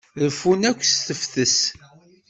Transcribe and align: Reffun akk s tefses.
Reffun 0.23 0.61
akk 0.69 0.81
s 0.85 0.93
tefses. 1.05 1.57